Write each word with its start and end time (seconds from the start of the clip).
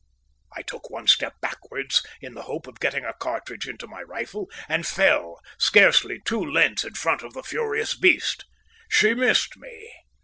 I 0.57 0.63
took 0.63 0.89
one 0.89 1.05
step 1.05 1.35
backwards 1.41 2.03
in 2.21 2.33
the 2.33 2.41
hope 2.49 2.65
of 2.65 2.79
getting 2.79 3.05
a 3.05 3.13
cartridge 3.13 3.67
into 3.67 3.85
my 3.85 4.01
rifle, 4.01 4.47
and 4.67 4.87
fell, 4.87 5.39
scarcely 5.59 6.19
two 6.25 6.43
lengths 6.43 6.83
in 6.83 6.95
front 6.95 7.21
of 7.21 7.35
the 7.35 7.43
furious 7.43 7.93
beast. 7.95 8.45
She 8.89 9.13
missed 9.13 9.57
me. 9.57 9.93